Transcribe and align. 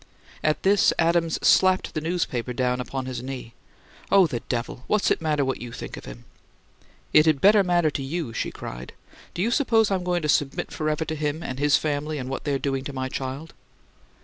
At 0.43 0.63
this, 0.63 0.91
Adams 0.97 1.37
slapped 1.47 1.93
the 1.93 2.01
newspaper 2.01 2.53
down 2.53 2.81
upon 2.81 3.05
his 3.05 3.21
knee. 3.21 3.53
"Oh, 4.11 4.25
the 4.25 4.39
devil! 4.49 4.83
What's 4.87 5.11
it 5.11 5.21
matter 5.21 5.45
what 5.45 5.61
you 5.61 5.71
think 5.71 5.95
of 5.95 6.05
him?" 6.05 6.25
"It 7.13 7.27
had 7.27 7.39
better 7.39 7.63
matter 7.63 7.91
to 7.91 8.01
you!" 8.01 8.33
she 8.33 8.49
cried. 8.49 8.93
"Do 9.35 9.43
you 9.43 9.51
suppose 9.51 9.91
I'm 9.91 10.03
going 10.03 10.23
to 10.23 10.27
submit 10.27 10.71
forever 10.71 11.05
to 11.05 11.15
him 11.15 11.43
and 11.43 11.59
his 11.59 11.77
family 11.77 12.17
and 12.17 12.31
what 12.31 12.45
they're 12.45 12.57
doing 12.57 12.83
to 12.85 12.91
my 12.93 13.09
child?" 13.09 13.53